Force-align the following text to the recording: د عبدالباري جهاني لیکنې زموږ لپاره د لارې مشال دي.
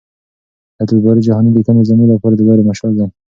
د 0.75 0.77
عبدالباري 0.81 1.21
جهاني 1.27 1.51
لیکنې 1.57 1.87
زموږ 1.89 2.07
لپاره 2.11 2.35
د 2.35 2.41
لارې 2.47 2.63
مشال 2.69 2.91
دي. 2.97 3.05